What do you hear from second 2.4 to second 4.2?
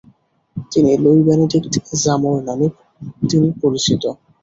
নামে তিনি পরিচিত।